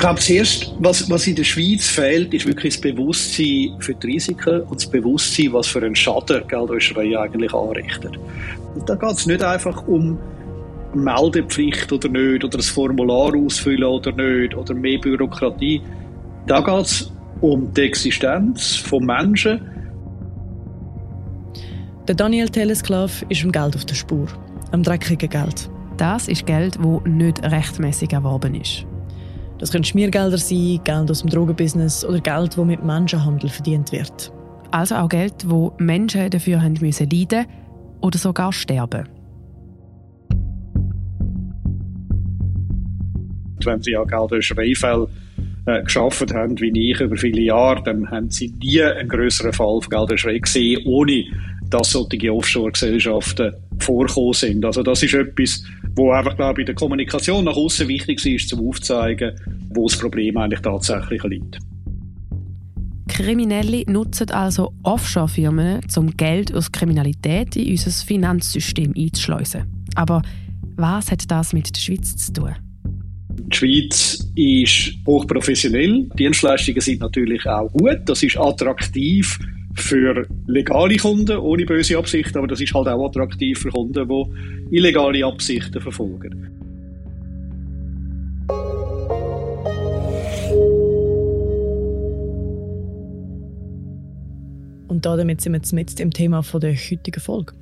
[0.00, 4.62] glaube, zuerst, was, was in der Schweiz fehlt, ist wirklich das Bewusstsein für die Risiken
[4.62, 8.18] und das Bewusstsein, was für einen Schaden Geldwäscherei eigentlich anrichtet.
[8.74, 10.18] Und da geht es nicht einfach um
[10.94, 15.82] Meldepflicht oder nicht, oder das Formular ausfüllen oder nicht, oder mehr Bürokratie.
[16.46, 19.60] Da geht es um die Existenz von Menschen.
[22.08, 24.26] Der Daniel Telesklav ist im Geld auf der Spur,
[24.72, 25.70] am dreckigen Geld.
[25.96, 28.86] Das ist Geld, das nicht rechtmäßig erworben ist.
[29.60, 34.32] Das können Schmiergelder sein, Geld aus dem Drogenbusiness oder Geld, das mit Menschenhandel verdient wird.
[34.70, 37.44] Also auch Geld, wo Menschen dafür haben müssen leiden
[38.00, 39.06] oder sogar sterben.
[43.62, 45.08] Wenn sie ja Geld aus Schweifel
[45.66, 49.82] äh, geschafft haben, wie ich über viele Jahre, dann haben sie nie einen größeren Fall
[49.82, 51.24] von Gelderschrei gesehen, ohne
[51.70, 54.64] dass solche Offshore-Gesellschaften vorkommen sind.
[54.64, 55.62] Also das ist etwas,
[55.94, 59.32] wo einfach, glaube ich, in der Kommunikation nach außen wichtig ist, um aufzuzeigen,
[59.72, 61.58] wo das Problem eigentlich tatsächlich liegt.
[63.08, 69.64] Kriminelle nutzen also Offshore-Firmen, um Geld aus Kriminalität in unser Finanzsystem einzuschleusen.
[69.94, 70.22] Aber
[70.76, 72.54] was hat das mit der Schweiz zu tun?
[73.28, 76.08] Die Schweiz ist hochprofessionell.
[76.18, 78.00] Dienstleistungen sind natürlich auch gut.
[78.06, 79.38] Das ist attraktiv
[79.80, 84.76] für legale Kunden ohne böse Absichten, aber das ist halt auch attraktiv für Kunden, die
[84.76, 86.48] illegale Absichten verfolgen.
[94.88, 97.54] Und damit sind wir jetzt mit im Thema der heutigen Folge.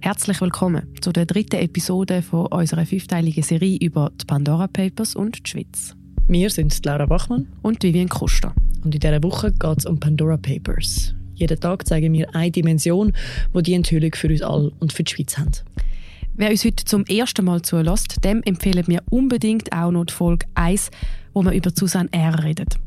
[0.00, 5.44] Herzlich willkommen zu der dritten Episode von unserer fünfteiligen Serie über die Pandora Papers und
[5.44, 5.96] die Schweiz.
[6.28, 8.54] Wir sind Laura Bachmann und Vivian Kuster.
[8.84, 11.14] Und in dieser Woche geht es um Pandora Papers.
[11.36, 13.12] Jeden Tag zeigen wir eine Dimension,
[13.52, 15.52] wo die Enthüllung für uns alle und für die Schweiz haben.
[16.34, 20.46] Wer uns heute zum ersten Mal zulässt, dem empfehlen wir unbedingt auch noch die Folge
[20.54, 20.90] 1,
[21.32, 22.42] wo wir über Susanne R.
[22.42, 22.78] redet.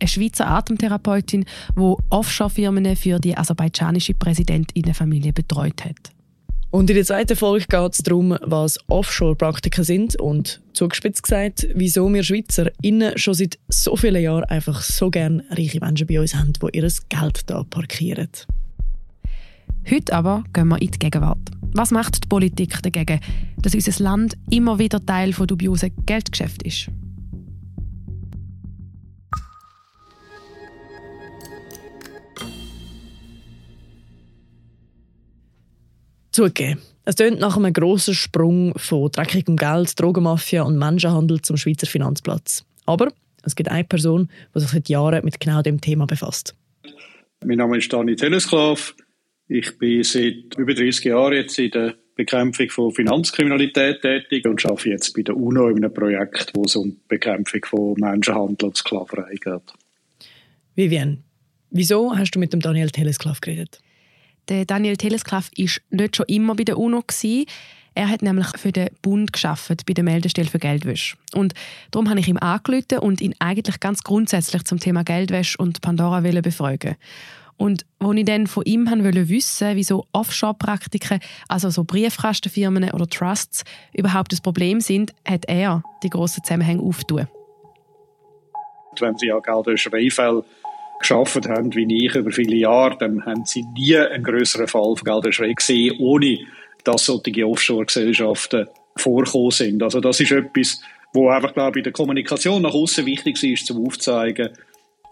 [0.00, 1.44] Eine Schweizer Atemtherapeutin,
[1.76, 6.17] die Offshore-Firmen für die aserbaidschanische Präsidentinnenfamilie betreut hat.
[6.70, 12.12] Und in der zweiten Folge geht es darum, was Offshore-Praktiken sind und zugespitzt gesagt, wieso
[12.12, 16.34] wir Schweizer innen schon seit so vielen Jahren einfach so gerne reiche Menschen bei uns
[16.34, 18.28] haben, die ihr Geld hier parkieren.
[19.90, 21.38] Heute aber gehen wir in die Gegenwart.
[21.72, 23.20] Was macht die Politik dagegen,
[23.62, 26.90] dass unser Land immer wieder Teil von dubiosen Geldgeschäften ist?
[36.38, 41.88] Zugegeben, es tönt nach einem grossen Sprung von dreckigem Geld, Drogenmafia und Menschenhandel zum Schweizer
[41.88, 42.64] Finanzplatz.
[42.86, 43.12] Aber
[43.42, 46.54] es gibt eine Person, die sich seit Jahren mit genau dem Thema befasst.
[47.44, 48.94] Mein Name ist Dani Telesklav.
[49.48, 54.90] Ich bin seit über 30 Jahren jetzt in der Bekämpfung von Finanzkriminalität tätig und arbeite
[54.90, 58.76] jetzt bei der UNO in einem Projekt, wo es um die Bekämpfung von Menschenhandel und
[58.76, 59.72] Sklaverei geht.
[60.76, 61.24] Vivian,
[61.72, 63.80] wieso hast du mit dem Daniel Telesklav geredet?
[64.48, 67.02] Der Daniel Telesklav war nicht schon immer bei der UNO.
[67.02, 67.46] Gewesen.
[67.94, 71.16] Er hat nämlich für den Bund geschafft bei der Meldestelle für Geldwäsche.
[71.34, 71.54] Und
[71.90, 76.20] darum habe ich ihm angerufen und ihn eigentlich ganz grundsätzlich zum Thema Geldwäsche und Pandora
[76.20, 76.94] befragen.
[77.56, 83.64] Und als ich dann von ihm wollte wissen, wieso Offshore-Praktiken, also so Briefkastenfirmen oder Trusts,
[83.92, 87.26] überhaupt das Problem sind, hat er die grossen Zusammenhänge aufgetan.
[89.00, 90.08] Wenn Sie ja Geldwäscherei
[90.98, 95.04] geschafft haben, wie ich über viele Jahre, dann haben sie nie einen größeren Fall von
[95.04, 96.38] Gelderschrei gesehen, ohne
[96.84, 98.66] dass solche Offshore-Gesellschaften
[98.96, 99.82] vorkommen sind.
[99.82, 100.80] Also das ist etwas,
[101.12, 104.50] wo einfach, glaube ich, in der Kommunikation nach außen wichtig ist, um aufzuzeigen,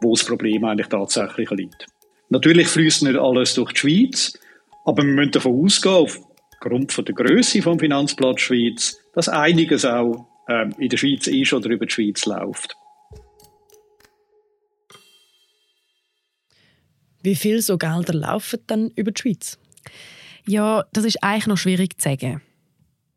[0.00, 1.86] wo das Problem eigentlich tatsächlich liegt.
[2.28, 4.38] Natürlich fließt nicht alles durch die Schweiz,
[4.84, 10.26] aber wir müssen davon ausgehen, aufgrund von der Größe vom Finanzplatz Schweiz, dass einiges auch
[10.48, 12.76] ähm, in der Schweiz ist oder über die Schweiz läuft.
[17.26, 19.58] Wie viel so Gelder laufen dann über die Schweiz?
[20.46, 22.40] Ja, das ist eigentlich noch schwierig zu sagen.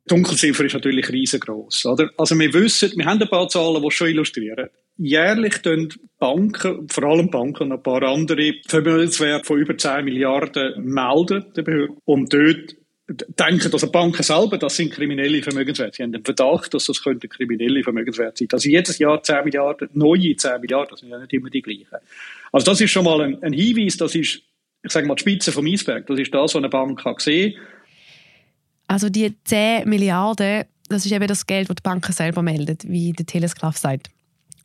[0.05, 1.85] Die Dunkelziffer ist natürlich riesengroß.
[1.85, 2.09] Oder?
[2.17, 4.69] Also wir wissen, wir haben ein paar Zahlen, die schon illustrieren.
[4.97, 10.83] Jährlich tun Banken, vor allem Banken und ein paar andere, Vermögenswert von über 10 Milliarden
[10.83, 11.93] melden der Behörde.
[12.05, 12.77] Und dort
[13.09, 15.97] denken, dass die Banken selber, das sind kriminelle Vermögenswerte.
[15.97, 18.47] Sie haben den Verdacht, dass das könnte kriminelle Vermögenswerte sein.
[18.51, 21.97] Also jedes Jahr 10 Milliarden, neue 10 Milliarden, das sind ja nicht immer die gleichen.
[22.51, 24.41] Also das ist schon mal ein, ein Hinweis, das ist,
[24.83, 26.05] ich sage mal, die Spitze vom Eisberg.
[26.05, 27.55] Das ist das, was eine Bank kann sehen
[28.87, 33.11] Also die 10 Milliarden, das ist eben das Geld, das die Banken selber melden, wie
[33.13, 34.09] der Telesklav sagt.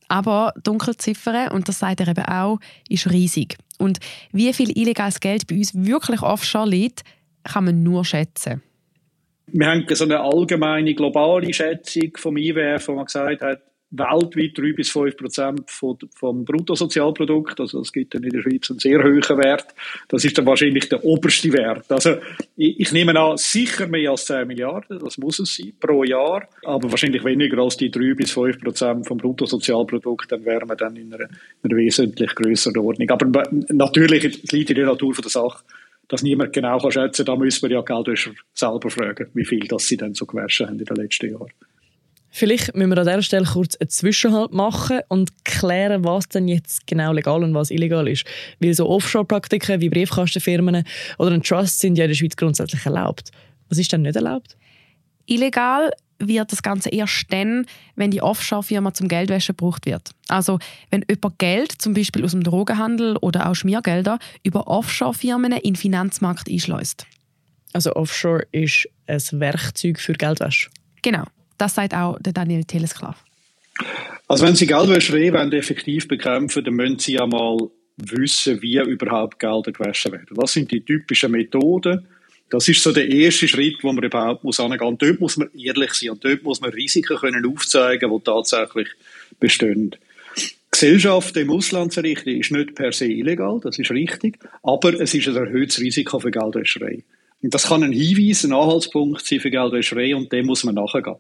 [0.08, 2.58] Aber Dunkelziffer, und das sagt er eben auch,
[2.88, 3.56] ist riesig.
[3.79, 4.00] Und
[4.32, 7.02] wie viel illegales Geld bei uns wirklich offshore liegt,
[7.44, 8.62] kann man nur schätzen.
[9.46, 13.61] Wir haben so eine allgemeine globale Schätzung vom IWF, wo man gesagt hat,
[13.96, 17.61] weltweit 3 bis 5 Prozent vom Bruttosozialprodukt.
[17.61, 19.67] Also es gibt dann in der Schweiz einen sehr hohen Wert.
[20.08, 21.91] Das ist dann wahrscheinlich der oberste Wert.
[21.91, 22.17] Also
[22.56, 26.49] ich, ich nehme an, sicher mehr als 10 Milliarden, das muss es sein, pro Jahr.
[26.64, 30.32] Aber wahrscheinlich weniger als die 3 bis 5 Prozent vom Bruttosozialprodukt.
[30.32, 31.29] Dann wären wir dann in einer,
[31.62, 33.11] einer wesentlich größeren Ordnung.
[33.11, 35.62] Aber natürlich, es liegt in der Natur der Sache,
[36.09, 37.37] dass niemand genau kann schätzen kann.
[37.37, 40.79] Da müssen wir ja Geldwäscher selber fragen, wie viel das sie dann so gewaschen haben
[40.79, 41.51] in den letzten Jahren.
[42.37, 46.85] Vielleicht müssen wir an dieser Stelle kurz einen Zwischenhalt machen und klären, was denn jetzt
[46.85, 48.25] genau legal und was illegal ist.
[48.59, 50.83] Weil so Offshore-Praktiken wie Briefkastenfirmen
[51.19, 53.31] oder ein Trust sind ja in der Schweiz grundsätzlich erlaubt.
[53.69, 54.56] Was ist denn nicht erlaubt?
[55.26, 57.67] Illegal wird das Ganze erst dann,
[57.97, 60.11] wenn die Offshore-Firma zum Geldwäsche gebraucht wird.
[60.29, 60.59] Also
[60.91, 65.76] wenn jemand Geld, zum Beispiel aus dem Drogenhandel oder auch Schmiergelder, über Offshore-Firmen in den
[65.76, 67.06] Finanzmarkt einschleust.
[67.73, 70.71] Also Offshore ist ein Werkzeug für Geldwäsche?
[71.03, 71.25] Genau.
[71.59, 73.23] Das sagt auch der Daniel Telesklav.
[74.29, 77.59] Also wenn Sie Geldwäscherei wollen, effektiv bekämpfen, dann müssen Sie ja mal
[77.97, 80.29] wissen, wie überhaupt Gelder gewaschen werden.
[80.31, 82.06] Was sind die typischen Methoden?
[82.50, 84.99] Das ist so der erste Schritt, wo man überhaupt muss angehen.
[84.99, 88.88] Dort muss man ehrlich sein und dort muss man Risiken können aufzeigen, die tatsächlich
[89.41, 89.96] bestehen.
[90.70, 95.14] Gesellschaft im Ausland zu richten, ist nicht per se illegal, das ist richtig, aber es
[95.14, 97.05] ist ein erhöhtes Risiko für Geldwäscherei.
[97.43, 101.17] Und das kann ein Hinweis, ein Anhaltspunkt sein für Geldwäscherei und dem muss man nachgehen.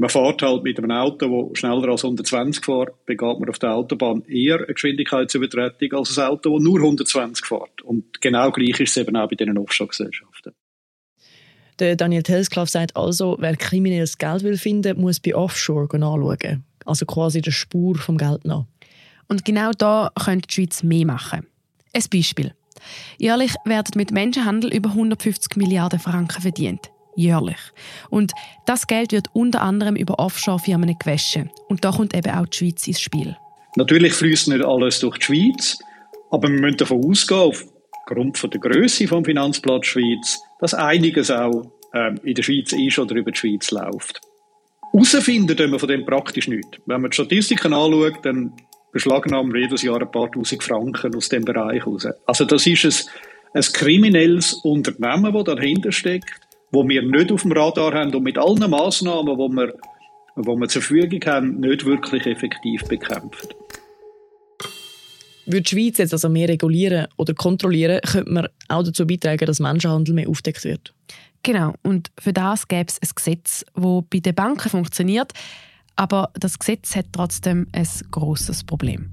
[0.00, 3.74] Man fährt halt mit einem Auto, das schneller als 120 fährt, begeht man auf der
[3.74, 7.82] Autobahn eher eine Geschwindigkeitsübertretung als ein Auto, das nur 120 fährt.
[7.82, 10.54] Und genau gleich ist es eben auch bei diesen Offshore-Gesellschaften.
[11.80, 16.64] Der Daniel Telsklav sagt also, wer kriminelles Geld will finden, muss bei Offshore anschauen.
[16.84, 18.66] Also quasi der Spur vom Geld nach.
[19.26, 21.44] Und genau da könnte die Schweiz mehr machen.
[21.92, 22.54] Ein Beispiel.
[23.18, 27.58] Jährlich werden mit Menschenhandel über 150 Milliarden Franken verdient jährlich.
[28.10, 28.32] Und
[28.66, 31.50] das Geld wird unter anderem über Offshore-Firmen gewaschen.
[31.68, 33.36] Und da kommt eben auch die Schweiz ins Spiel.
[33.76, 35.78] Natürlich fließt nicht alles durch die Schweiz,
[36.30, 42.20] aber wir müssen davon ausgehen, aufgrund der Größe des Finanzplatz Schweiz, dass einiges auch ähm,
[42.22, 44.20] in der Schweiz ist oder über die Schweiz läuft.
[44.92, 46.80] Herausfinden tun wir von dem praktisch nicht.
[46.86, 48.52] Wenn man die Statistiken anschaut, dann
[48.92, 52.06] beschlagnahmen wir jedes Jahr ein paar tausend Franken aus dem Bereich raus.
[52.26, 52.84] Also das ist
[53.52, 58.22] ein, ein kriminelles Unternehmen, das dahinter steckt, wo wir nicht auf dem Radar haben und
[58.22, 59.74] mit allen Massnahmen, die wir,
[60.36, 63.54] die wir zur Verfügung haben, nicht wirklich effektiv bekämpft.
[65.46, 69.60] Würde die Schweiz jetzt also mehr regulieren oder kontrollieren, könnte man auch dazu beitragen, dass
[69.60, 70.92] Menschenhandel mehr aufdeckt wird.
[71.42, 75.32] Genau, und für das gäbe es ein Gesetz, das bei den Banken funktioniert,
[75.96, 79.10] aber das Gesetz hat trotzdem ein großes Problem.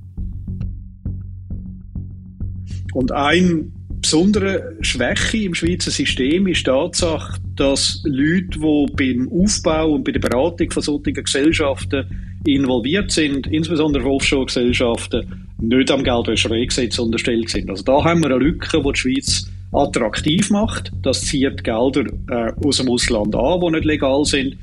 [2.94, 3.74] Und ein
[4.06, 10.12] besondere Schwäche im Schweizer System ist die Tatsache, dass Leute, die beim Aufbau und bei
[10.12, 12.06] der Beratung von solchen Gesellschaften
[12.46, 17.68] involviert sind, insbesondere Offshore-Gesellschaften, nicht am Geldwäschereigesetz unterstellt sind.
[17.68, 20.92] Also da haben wir eine Lücke, die die Schweiz attraktiv macht.
[21.02, 24.56] Das zieht Gelder äh, aus dem Ausland an, die nicht legal sind,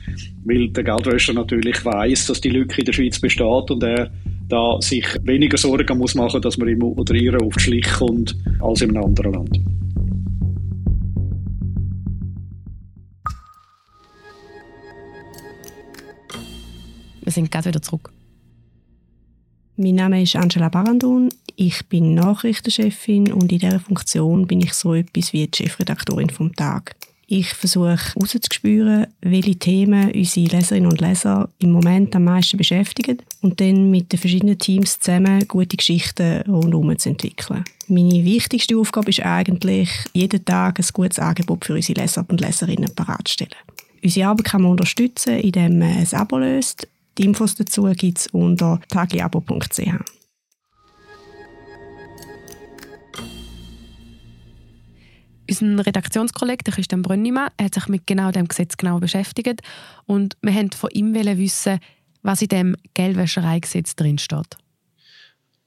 [0.44, 4.12] weil der Geldwäscher natürlich weiß, dass die Lücke in der Schweiz besteht und er
[4.48, 8.36] da sich weniger Sorgen muss machen, dass man ihm oder ihr auf die Schlich kommt,
[8.60, 9.60] als in einem anderen Land.
[17.22, 18.12] Wir sind gerade wieder zurück.
[19.76, 21.30] Mein Name ist Angela Barandun.
[21.56, 26.54] Ich bin Nachrichtenchefin und in dieser Funktion bin ich so etwas wie die Chefredaktorin vom
[26.54, 26.94] Tag.
[27.34, 33.58] Ich versuche herauszuspüren, welche Themen unsere Leserinnen und Leser im Moment am meisten beschäftigen und
[33.58, 37.64] dann mit den verschiedenen Teams zusammen gute Geschichten rundherum zu entwickeln.
[37.88, 42.94] Meine wichtigste Aufgabe ist eigentlich, jeden Tag ein gutes Angebot für unsere Leser und Leserinnen
[42.94, 43.54] bereitzustellen.
[44.04, 46.86] Unsere Arbeit kann man unterstützen, indem man ein Abo löst.
[47.16, 50.21] Die Infos dazu gibt es unter tagiabo.ch.
[55.60, 59.60] Unser Redaktionskollege Christian Brönnimann hat sich mit genau dem Gesetz genau beschäftigt
[60.06, 61.78] und wir wollten von ihm wissen,
[62.22, 64.56] was in dem Geldwäschereigesetz drin steht.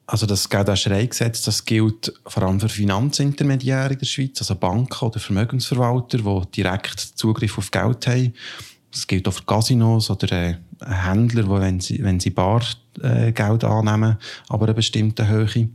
[0.08, 5.20] Also das Geldwäschereigesetz, das gilt vor allem für Finanzintermediäre in der Schweiz, also Banken oder
[5.20, 8.34] Vermögensverwalter, die direkt Zugriff auf Geld haben.
[8.96, 13.66] Das gilt auch für Casinos oder äh, Händler, die, wenn sie, wenn sie Bargeld äh,
[13.68, 15.68] annehmen, aber eine bestimmte Höhe.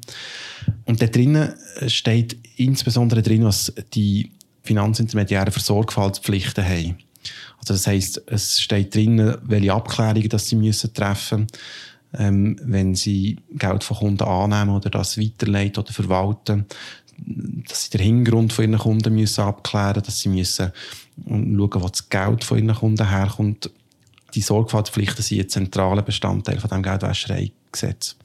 [0.87, 1.53] Und da drinnen
[1.87, 4.31] steht insbesondere drin, was die
[4.63, 6.97] Finanzintermediäre für Sorgfaltspflichten haben.
[7.59, 11.47] Also das heißt, es steht drin, welche Abklärungen dass sie müssen treffen
[12.19, 16.67] ähm, wenn sie Geld von Kunden annehmen oder das weiterleiten oder verwalten,
[17.69, 20.73] dass sie den Hintergrund von ihren Kunden müssen abklären, dass sie müssen
[21.27, 23.71] schauen, wo das Geld von ihren Kunden herkommt,
[24.35, 28.17] Die Sorgfaltspflichten sind ein zentraler Bestandteil von dem Geldwäschereigesetz.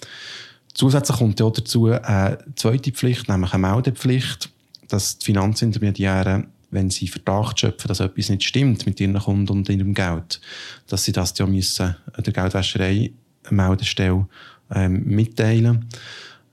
[0.74, 4.50] Zusätzlich kommt ja dazu eine zweite Pflicht, nämlich eine Meldepflicht,
[4.88, 9.70] dass die Finanzintermediäre, wenn sie Verdacht schöpfen, dass etwas nicht stimmt mit ihren Kunden und
[9.70, 10.42] ihrem Geld,
[10.88, 13.12] dass sie das ja müssen der Geldwäscherei
[13.50, 14.28] Meldestelle
[14.72, 15.88] ähm, mitteilen.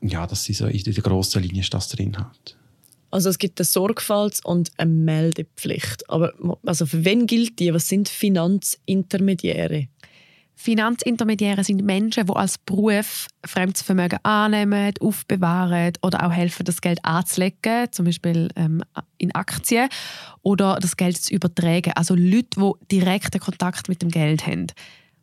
[0.00, 2.56] Ja, dass sie so in der grossen Linie das drin hat.
[3.12, 6.08] Also es gibt eine Sorgfalts- und eine Meldepflicht.
[6.08, 6.32] Aber
[6.64, 7.72] also für wen gilt die?
[7.72, 9.88] Was sind Finanzintermediäre?
[10.54, 17.04] Finanzintermediäre sind Menschen, die als Beruf fremdes Vermögen annehmen, aufbewahren oder auch helfen, das Geld
[17.04, 18.82] anzulegen, zum Beispiel ähm,
[19.18, 19.88] in Aktien,
[20.42, 21.92] oder das Geld zu übertragen.
[21.96, 24.68] Also Leute, die direkten Kontakt mit dem Geld haben.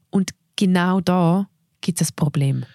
[0.10, 1.48] Und genau da
[1.81, 2.65] gibt es ein Problem.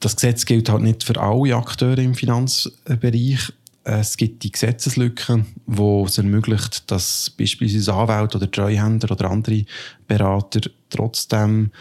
[0.00, 3.52] Das Gesetz gilt halt nicht für alle Akteure im Finanzbereich.
[3.84, 9.64] Es gibt die Gesetzeslücke, die es ermöglicht, dass beispielsweise Anwälte oder Treuhänder oder andere
[10.06, 11.72] Berater trotzdem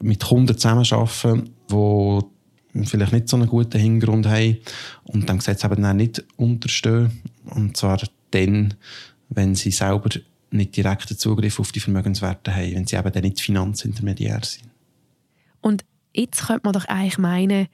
[0.00, 4.58] mit Kunden zusammenarbeiten, die vielleicht nicht so einen guten Hintergrund haben
[5.04, 7.22] und dem Gesetz eben dann nicht unterstehen.
[7.44, 8.00] Und zwar
[8.32, 8.74] dann,
[9.28, 10.10] wenn sie selber
[10.50, 14.68] nicht direkten Zugriff auf die Vermögenswerte haben, wenn sie eben dann nicht Finanzintermediär sind.
[15.60, 17.68] Und jetzt könnte man doch eigentlich meinen,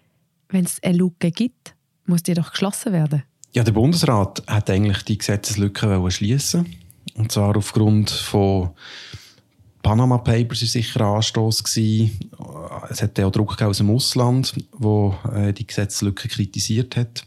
[0.49, 1.75] wenn es eine Lücke gibt,
[2.07, 3.23] muss die doch geschlossen werden.
[3.54, 6.75] Ja, der Bundesrat hat eigentlich die Gesetzeslücke schließen.
[7.14, 8.71] Und zwar aufgrund von
[9.82, 11.62] Panama Papers war sicher ein Anstoß.
[12.88, 17.26] Es hat auch Druck aus dem Ausland, wo äh, die Gesetzeslücke kritisiert hat.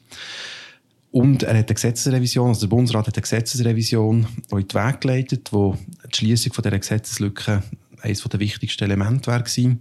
[1.12, 5.54] Und er hat eine Gesetzesrevision, also der Bundesrat hat eine Gesetzesrevision in die Wege geleitet,
[5.54, 5.78] wo
[6.12, 7.62] die Schließung dieser Gesetzeslücke
[8.02, 9.44] eines der wichtigsten Elemente war.
[9.58, 9.80] In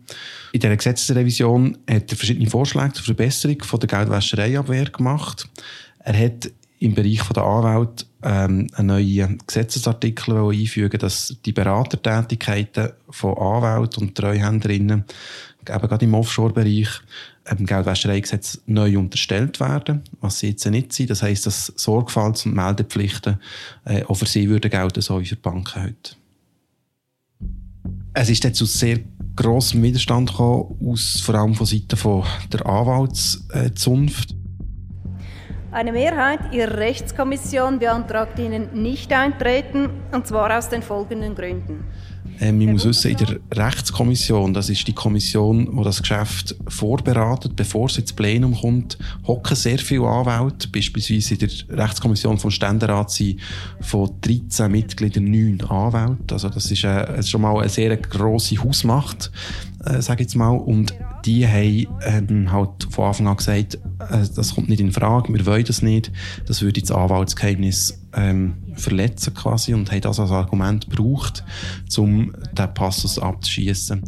[0.53, 5.49] dieser Gesetzesrevision hat er verschiedene Vorschläge zur Verbesserung der Geldwäschereiabwehr gemacht.
[6.05, 13.39] Er hat im Bereich der Anwälte ähm, einen neuen Gesetzesartikel einfügen, dass die Beratertätigkeiten von
[13.39, 15.05] Anwälten und Treuhänderinnen
[15.67, 16.89] eben gerade im Offshore-Bereich
[17.59, 21.11] im Geldwäschereigesetz neu unterstellt werden, was sie jetzt nicht sind.
[21.11, 23.41] Das heisst, dass Sorgfalts- und Meldepflichten
[23.87, 26.17] äh, auch für sie würden gelten, so wie für Banken heute.
[28.13, 29.01] Es ist jetzt zu sehr
[29.37, 31.99] grossem Widerstand gekommen, aus, vor allem von Seiten
[32.53, 34.35] der Anwaltszunft.
[35.75, 41.83] Eine Mehrheit Ihrer Rechtskommission beantragt Ihnen nicht eintreten, und zwar aus den folgenden Gründen.
[42.39, 47.57] Ähm, ich muss wissen, in der Rechtskommission, das ist die Kommission, die das Geschäft vorberatet,
[47.57, 50.69] bevor es ins Plenum kommt, hocken sehr viele Anwälte.
[50.69, 53.41] Beispielsweise in der Rechtskommission vom Ständerat sind
[53.81, 56.35] von 13 Mitgliedern 9 Anwälte.
[56.35, 59.33] Also das ist, äh, schon mal eine sehr grosse Hausmacht,
[59.85, 60.51] äh, sage ich jetzt mal.
[60.51, 65.47] Und die haben halt von Anfang an gesagt, äh, das kommt nicht in Frage, wir
[65.47, 66.13] wollen das nicht.
[66.47, 71.45] Das würde das Anwaltsgeheimnis ähm, verletzen quasi und haben das als Argument gebraucht,
[71.97, 74.03] um den Passus abzuschießen.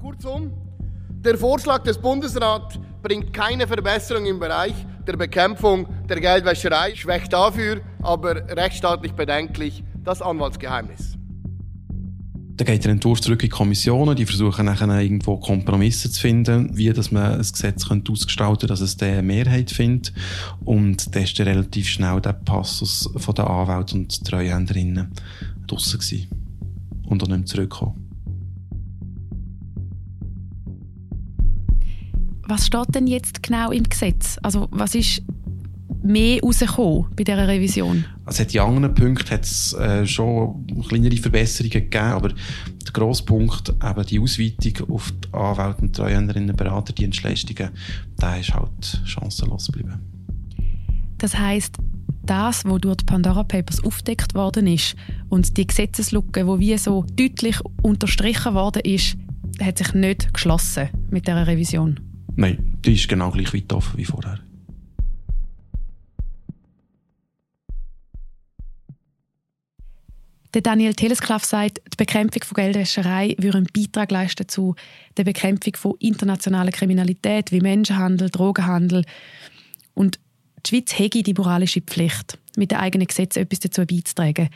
[0.00, 0.52] Kurzum,
[1.24, 4.74] der Vorschlag des Bundesrats bringt keine Verbesserung im Bereich
[5.06, 11.15] der Bekämpfung der Geldwäscherei, schwächt dafür aber rechtsstaatlich bedenklich das Anwaltsgeheimnis.
[12.56, 16.74] Dann geht der Entwurf zurück in die Kommissionen, die versuchen nachher irgendwo Kompromisse zu finden,
[16.74, 20.14] wie dass man ein Gesetz könnte ausgestalten dass es eine Mehrheit findet.
[20.64, 25.08] Und dann ist dann relativ schnell der Passus von den Anwälten und Treuhänderinnen
[25.66, 26.28] draussen gewesen.
[27.04, 28.02] Und auch nicht zurückgekommen.
[32.48, 34.38] Was steht denn jetzt genau im Gesetz?
[34.42, 35.22] Also was ist
[36.02, 38.06] mehr rausgekommen bei dieser Revision?
[38.26, 43.68] Also in anderen Punkten hat es äh, schon kleinere Verbesserungen gegeben, aber der grosse Punkt,
[43.68, 47.70] eben die Ausweitung auf die Anwälte und Treuhänderinnen und Beraterdienstleistungen,
[48.20, 50.00] der ist halt chancenlos geblieben.
[51.18, 51.76] Das heisst,
[52.24, 54.96] das, was durch die Pandora Papers aufdeckt worden ist
[55.28, 59.16] und die Gesetzeslücke, die wie so deutlich unterstrichen worden ist,
[59.62, 62.00] hat sich nicht geschlossen mit dieser Revision?
[62.34, 64.40] Nein, die ist genau gleich weit offen wie vorher.
[70.56, 74.74] Der Daniel Telesklav sagt, die Bekämpfung von Geldwäscherei würde einen Beitrag leisten zu
[75.18, 79.04] der Bekämpfung von internationaler Kriminalität wie Menschenhandel, Drogenhandel.
[79.92, 80.18] Und
[80.64, 84.48] die Schweiz hätte die moralische Pflicht, mit den eigenen Gesetzen etwas dazu beizutragen.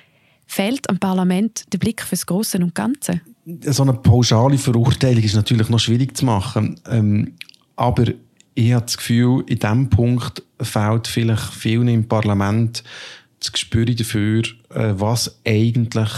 [0.46, 3.20] Fehlt am Parlament der Blick fürs Große und Ganze?
[3.66, 6.80] So eine pauschale Verurteilung ist natürlich noch schwierig zu machen.
[6.88, 7.34] Ähm,
[7.76, 8.04] aber
[8.54, 12.84] ich habe das Gefühl, in diesem Punkt fehlt vielleicht vielen im Parlament
[13.40, 16.10] das Gespür dafür, äh, was eigentlich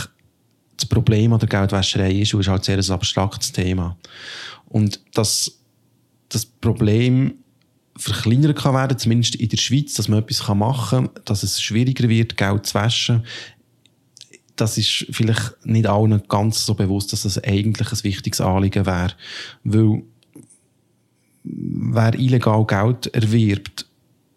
[0.76, 3.96] das Problem an der Geldwäscherei ist, und ist halt sehr ein abstraktes Thema.
[4.66, 5.58] Und dass
[6.28, 7.34] das Problem
[7.96, 12.08] verkleinert kann werden, zumindest in der Schweiz, dass man etwas machen kann, dass es schwieriger
[12.08, 13.24] wird, Geld zu waschen,
[14.56, 19.14] das ist vielleicht nicht allen ganz so bewusst, dass das eigentlich ein wichtiges Anliegen wäre.
[19.64, 20.02] Weil
[21.44, 23.86] wer illegal Geld erwirbt,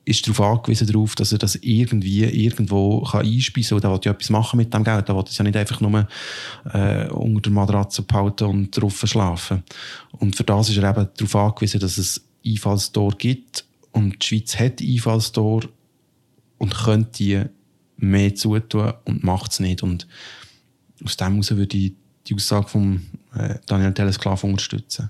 [0.06, 3.92] ist darauf angewiesen darauf, dass er das irgendwie irgendwo kann einspeisen kann.
[3.92, 5.10] Oder will ja etwas machen mit dem Geld.
[5.10, 6.08] Er will es ja nicht einfach nur
[6.72, 9.64] äh, unter der Matratze behalten und drauf schlafen.
[10.12, 13.66] Und für das ist er eben darauf angewiesen, dass es Einfallstor gibt.
[13.92, 15.64] Und die Schweiz hat Einfallstor
[16.60, 17.42] und könnte die
[17.98, 19.82] mehr zutun und macht es nicht.
[19.82, 20.08] Und
[21.04, 21.94] aus dem heraus würde ich
[22.28, 25.10] die Aussage von äh, Daniel Telesklav unterstützen.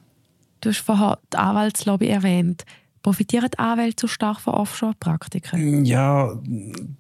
[0.61, 2.65] Du hast vorher die Anwaltslobby erwähnt.
[3.05, 5.85] Profitieren die Anwälte zu stark von Offshore-Praktiken?
[5.85, 6.41] Ja,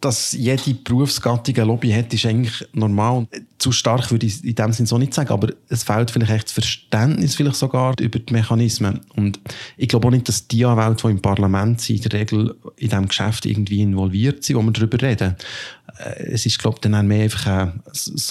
[0.01, 3.25] dass jede Berufsgattung eine Lobby hat, ist eigentlich normal.
[3.57, 6.45] Zu stark würde ich in dem Sinne so nicht sagen, aber es fehlt vielleicht echt
[6.45, 9.01] das Verständnis vielleicht sogar über die Mechanismen.
[9.15, 9.39] Und
[9.77, 12.89] ich glaube auch nicht, dass die Anwälte, die im Parlament sind, in der Regel in
[12.89, 15.35] diesem Geschäft irgendwie involviert sind, wo wir darüber reden.
[15.97, 17.81] Äh, es ist, glaube ich, dann mehr einfach eine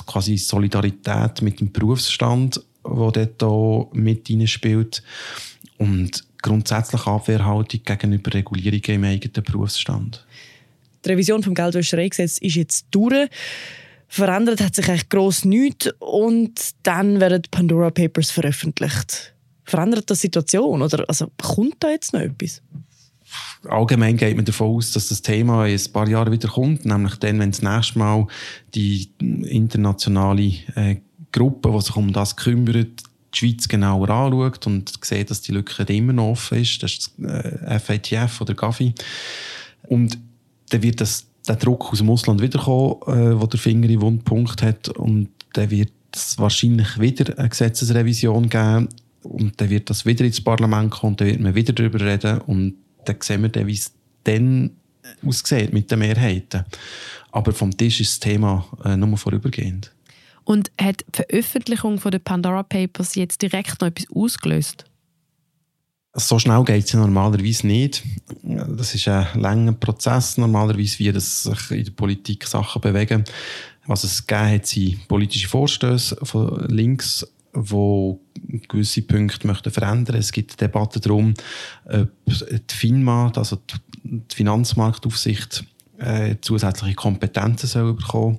[0.06, 5.02] quasi Solidarität mit dem Berufsstand, die dort auch mit spielt.
[5.76, 10.26] Und grundsätzliche Abwehrhaltung gegenüber Regulierungen im eigenen Berufsstand.
[11.04, 13.28] Die Revision des Geldwäschereigesetzes ist jetzt durch.
[14.08, 19.34] Verändert hat sich eigentlich gross nichts und dann werden die Pandora Papers veröffentlicht.
[19.64, 22.62] Verändert das die Situation oder also, kommt da jetzt noch etwas?
[23.68, 27.16] allgemein geht man davon aus, dass das Thema in ein paar Jahren wieder kommt, nämlich
[27.16, 28.26] dann, wenn das nächste Mal
[28.74, 30.96] die internationale äh,
[31.32, 33.02] Gruppe, die sich um das kümmert,
[33.34, 37.12] die Schweiz genauer anschaut und sieht, dass die Lücke immer noch offen ist, das ist
[37.18, 38.94] das äh, FATF oder Gavi.
[39.84, 40.18] Und
[40.70, 44.62] dann wird das, der Druck aus dem Ausland wiederkommen, äh, wo der Finger im Wundpunkt
[44.62, 48.88] hat und dann wird es wahrscheinlich wieder eine Gesetzesrevision geben
[49.22, 52.40] und dann wird das wieder ins Parlament kommen und dann wird man wieder darüber reden
[52.42, 52.74] und
[53.04, 53.92] dann sehen wir dann, wie es
[54.24, 54.70] dann
[55.26, 56.64] aussieht mit den Mehrheiten.
[57.32, 59.92] Aber vom Tisch ist das Thema äh, nur vorübergehend.
[60.44, 64.84] Und hat die Veröffentlichung der Pandora Papers jetzt direkt noch etwas ausgelöst?
[66.16, 68.04] So schnell geht es ja normalerweise nicht.
[68.42, 73.24] Das ist ein langer Prozess, normalerweise, wie das sich in der Politik Sachen bewegen.
[73.86, 78.20] Was es gegeben hat, sind politische Vorstöße von links, wo
[78.68, 80.16] gewisse Punkte möchten verändern.
[80.16, 81.34] Es gibt Debatten darum,
[81.84, 83.58] ob die FINMA, also
[84.04, 85.64] die Finanzmarktaufsicht,
[85.98, 88.38] äh, zusätzliche Kompetenzen soll bekommen,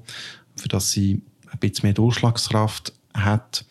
[0.55, 1.21] für dass sie
[1.55, 3.65] ein bisschen mehr Durchschlagskraft hat.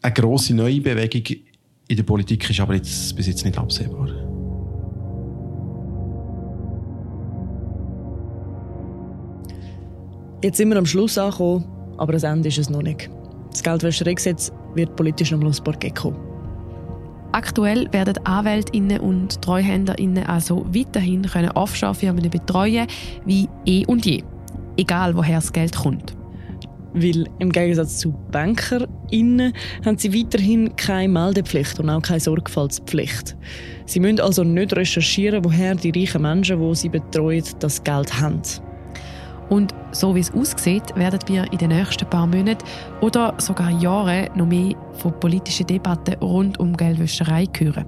[0.00, 1.36] Eine grosse neue Bewegung
[1.88, 4.08] in der Politik ist aber jetzt, bis jetzt nicht absehbar.
[10.42, 11.64] Jetzt sind wir am Schluss angekommen,
[11.98, 13.08] aber das Ende ist es noch nicht.
[13.52, 16.18] Das Geldwäschereigesetz wird politisch noch mal ein paar kommen.
[17.32, 22.86] Aktuell werden Anwältinnen und Treuhänderinnen also weiterhin Offshore-Firmen betreuen
[23.24, 24.22] wie eh und je,
[24.76, 26.14] egal woher das Geld kommt.
[26.94, 29.52] Weil im Gegensatz zu BankerInnen
[29.84, 33.36] haben sie weiterhin keine Meldepflicht und auch keine Sorgfaltspflicht.
[33.86, 38.42] Sie müssen also nicht recherchieren, woher die reichen Menschen, die sie betreuen, das Geld haben.
[39.48, 42.64] Und so wie es aussieht, werden wir in den nächsten paar Monaten
[43.00, 47.84] oder sogar Jahren noch mehr von politischen Debatten rund um Geldwäscherei hören.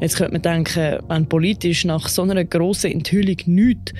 [0.00, 3.92] Jetzt könnte man denken, wenn politisch nach so einer grossen Enthüllung nichts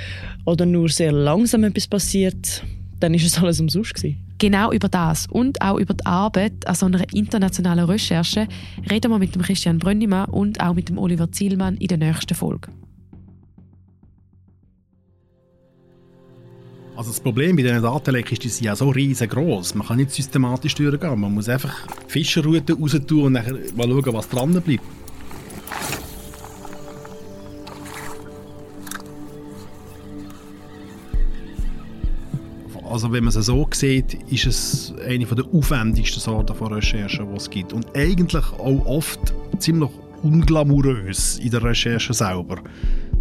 [0.46, 2.64] oder nur sehr langsam etwas passiert,
[3.00, 4.18] dann ist es alles umsonst gewesen.
[4.38, 8.46] Genau über das und auch über die Arbeit an so einer internationalen Recherche
[8.90, 12.34] reden wir mit dem Christian Brönnimann und auch mit dem Oliver Zielmann in der nächsten
[12.34, 12.70] Folge.
[17.00, 19.74] Also das Problem bei diesen Datenleck ist, die sind ja so riesengroß.
[19.74, 21.18] Man kann nicht systematisch durchgehen.
[21.18, 21.74] Man muss einfach
[22.08, 24.84] Fischerrouten raus tun und nachher mal schauen, was dran bleibt.
[32.90, 37.36] Also wenn man es so sieht, ist es eine der aufwendigsten Sorten von Recherchen, die
[37.36, 37.72] es gibt.
[37.72, 39.90] Und eigentlich auch oft ziemlich
[40.24, 42.56] unglamourös in der Recherche selber.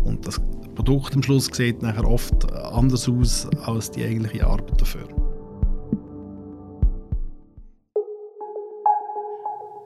[0.04, 0.42] Und das
[0.74, 5.08] Produkt am Schluss sieht nachher oft anders aus als die eigentliche Arbeit dafür.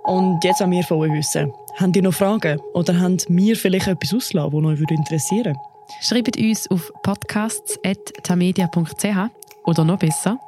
[0.05, 1.51] Und jetzt an wir von euch wissen.
[1.75, 5.59] Habt ihr noch Fragen oder habt wir vielleicht etwas ausgelassen, das euch interessieren würde?
[6.01, 10.39] Schreibt uns auf podcasts.tamedia.ch oder noch besser.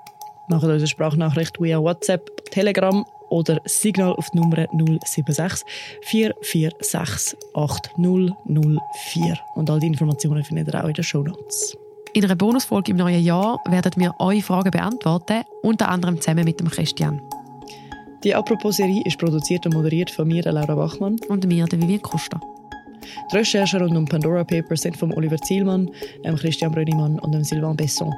[0.47, 4.67] Macht uns eine Sprachnachricht via WhatsApp, Telegram oder Signal auf die Nummer
[5.03, 5.65] 076
[6.03, 9.37] 446 8004.
[9.55, 11.75] Und all die Informationen findet ihr auch in den Show Notes.
[12.13, 16.59] In einer Bonusfolge im neuen Jahr werden wir eure Fragen beantworten, unter anderem zusammen mit
[16.59, 17.21] dem Christian.
[18.23, 21.17] Die Apropos-Serie ist produziert und moderiert von mir, Laura Bachmann.
[21.27, 22.39] Und mir, der Vivian Costa.
[23.31, 25.89] Die Recherchen rund um Pandora Papers sind von Oliver Zielmann,
[26.37, 28.13] Christian Brönnimann und Sylvain Besson.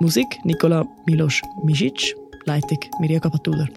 [0.00, 3.68] Musik Nikola Milos Misic, Leitung Mirja Gabatuller.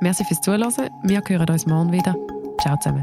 [0.00, 0.90] Merci fürs Zuhören.
[1.04, 2.14] Wir hören uns morgen wieder.
[2.60, 3.02] Ciao zusammen.